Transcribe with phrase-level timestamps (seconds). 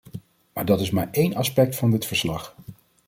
[0.53, 2.55] Maar dat is maar één aspect van dit verslag.